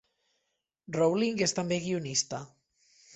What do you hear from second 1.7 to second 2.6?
la guionista.